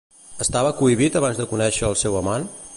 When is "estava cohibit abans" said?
0.45-1.43